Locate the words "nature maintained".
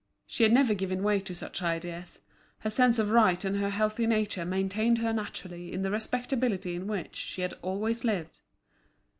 4.07-4.97